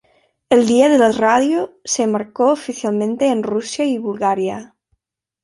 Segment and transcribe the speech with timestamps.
[0.49, 4.73] El Día de la radio se marcó oficialmente en Rusia y Bulgaria.